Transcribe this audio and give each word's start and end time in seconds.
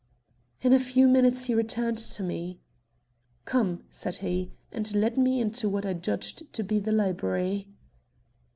In 0.61 0.73
a 0.73 0.79
few 0.79 1.07
minutes 1.07 1.43
he 1.45 1.53
returned 1.53 1.99
to 1.99 2.23
me. 2.23 2.59
"Come," 3.45 3.83
said 3.91 4.15
he, 4.15 4.51
and 4.71 4.91
led 4.95 5.15
me 5.15 5.39
into 5.39 5.69
what 5.69 5.85
I 5.85 5.93
judged 5.93 6.51
to 6.53 6.63
be 6.63 6.79
the 6.79 6.91
library. 6.91 7.67